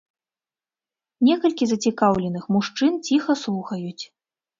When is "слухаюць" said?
3.43-4.03